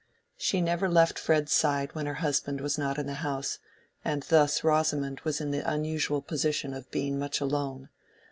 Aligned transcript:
She 0.35 0.61
never 0.61 0.89
left 0.89 1.19
Fred's 1.19 1.51
side 1.51 1.93
when 1.93 2.07
her 2.07 2.15
husband 2.15 2.59
was 2.59 2.75
not 2.75 2.97
in 2.97 3.05
the 3.05 3.13
house, 3.21 3.59
and 4.03 4.23
thus 4.23 4.63
Rosamond 4.63 5.19
was 5.19 5.39
in 5.39 5.51
the 5.51 5.61
unusual 5.71 6.23
position 6.23 6.73
of 6.73 6.89
being 6.89 7.19
much 7.19 7.39
alone. 7.39 7.89